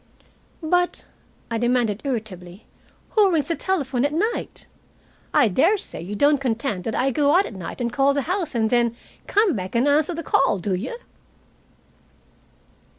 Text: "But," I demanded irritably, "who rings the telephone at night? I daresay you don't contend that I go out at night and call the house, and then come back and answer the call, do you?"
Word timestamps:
"But," 0.63 1.05
I 1.51 1.59
demanded 1.59 2.01
irritably, 2.03 2.65
"who 3.09 3.31
rings 3.31 3.49
the 3.49 3.55
telephone 3.55 4.03
at 4.03 4.11
night? 4.11 4.65
I 5.31 5.47
daresay 5.47 6.01
you 6.01 6.15
don't 6.15 6.41
contend 6.41 6.85
that 6.85 6.95
I 6.95 7.11
go 7.11 7.35
out 7.37 7.45
at 7.45 7.53
night 7.53 7.79
and 7.79 7.93
call 7.93 8.11
the 8.11 8.23
house, 8.23 8.55
and 8.55 8.71
then 8.71 8.95
come 9.27 9.55
back 9.55 9.75
and 9.75 9.87
answer 9.87 10.15
the 10.15 10.23
call, 10.23 10.57
do 10.57 10.73
you?" 10.73 10.97